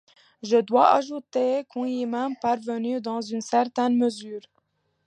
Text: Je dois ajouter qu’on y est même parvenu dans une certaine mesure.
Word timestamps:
Je 0.41 0.57
dois 0.57 0.93
ajouter 0.93 1.63
qu’on 1.69 1.85
y 1.85 2.01
est 2.01 2.05
même 2.07 2.35
parvenu 2.41 2.99
dans 3.01 3.21
une 3.21 3.39
certaine 3.41 3.95
mesure. 3.99 4.41